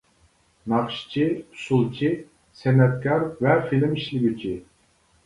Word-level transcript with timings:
ناخشىچى، 0.71 1.25
ئۇسسۇلچى، 1.41 2.09
سەنئەتكار 2.61 3.27
ۋە 3.47 3.55
فىلىم 3.69 3.95
ئىشلىگۈچى. 4.01 4.57